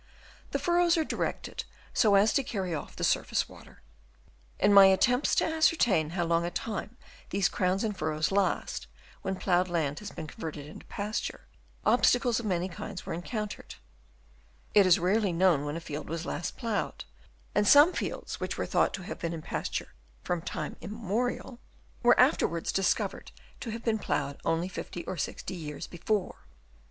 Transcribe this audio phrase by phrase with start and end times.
[0.49, 1.63] The furrows are directed
[1.93, 3.83] so as to carry off the surface water.
[4.57, 6.97] In my attempts to ascertain how long a time
[7.29, 8.87] these crowns and furrows last,
[9.21, 11.41] when ploughed land has been converted into' pasture,
[11.85, 13.75] obstacles of many kinds were encountered.
[14.73, 17.05] It is rarely known when a field was last ploughed;
[17.53, 19.93] and some fields which were thought to have been in pasture
[20.23, 21.59] from time immemorial
[22.01, 22.47] were after 296 DENUDATION OF THE LAND.
[22.47, 22.47] Chap.
[22.47, 22.47] VI.
[22.47, 26.47] wards discovered to have been ploughed only 50 or 60 years before.